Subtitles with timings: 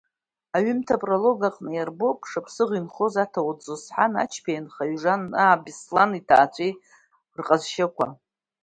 [0.55, 6.71] Аҩымҭа апролог аҟны иарбоуп Шаԥсыӷ инхоз аҭауад Зосҳан Ачбеи анхаҩы Жанаа Беслан иԥацәеи
[7.37, 8.05] рҟазшьақәа.